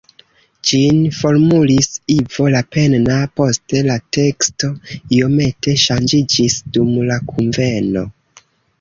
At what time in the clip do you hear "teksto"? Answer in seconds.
4.19-4.73